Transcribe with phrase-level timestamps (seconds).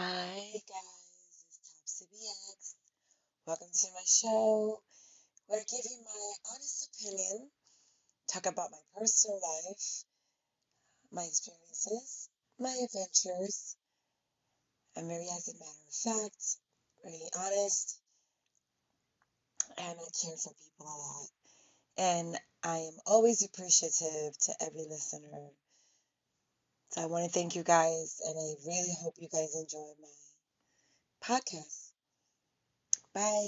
[0.00, 2.74] Hi guys, it's Topsy BX.
[3.48, 4.80] Welcome to my show
[5.48, 7.50] where I give you my honest opinion,
[8.32, 10.04] talk about my personal life,
[11.10, 12.28] my experiences,
[12.60, 13.74] my adventures.
[14.96, 16.44] I'm very, as a matter of fact,
[17.02, 17.98] very honest,
[19.78, 21.28] and I care for people a lot.
[21.96, 25.50] And I am always appreciative to every listener.
[26.90, 30.08] So I want to thank you guys, and I really hope you guys enjoy my
[31.22, 31.92] podcast.
[33.12, 33.46] Bye.